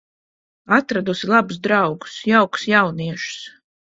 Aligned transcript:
Atradusi 0.77 1.29
labus 1.33 1.59
draugus, 1.67 2.15
jaukus 2.31 2.65
jauniešus. 2.75 3.39